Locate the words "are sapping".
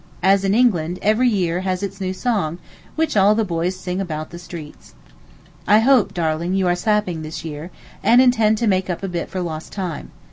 6.65-7.21